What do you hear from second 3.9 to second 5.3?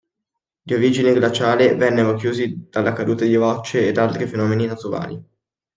da altri fenomeni naturali.